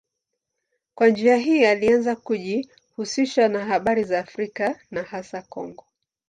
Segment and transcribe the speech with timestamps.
[0.95, 5.85] Kwa njia hii alianza kujihusisha na habari za Afrika na hasa Kongo.